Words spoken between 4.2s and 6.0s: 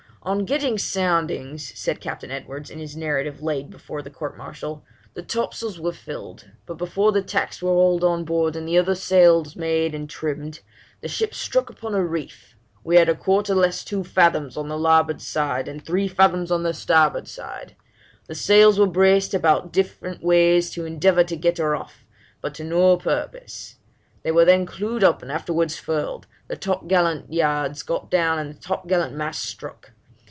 martial, 'the topsails were